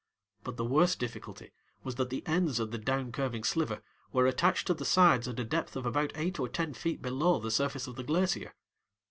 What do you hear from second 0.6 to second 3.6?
worst difficulty was that the ends of the down curving